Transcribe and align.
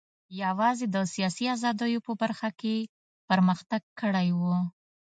یوازې 0.43 0.85
د 0.89 0.97
سیاسي 1.13 1.45
ازادیو 1.55 2.05
په 2.07 2.13
برخه 2.21 2.49
کې 2.59 2.75
پرمختګ 3.29 3.81
کړی 4.01 4.29
و. 4.39 4.41